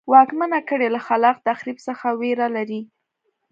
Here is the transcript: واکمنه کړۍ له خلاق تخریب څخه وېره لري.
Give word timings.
واکمنه 0.13 0.59
کړۍ 0.69 0.89
له 0.95 0.99
خلاق 1.07 1.37
تخریب 1.49 1.77
څخه 1.87 2.07
وېره 2.19 2.47
لري. 2.55 2.81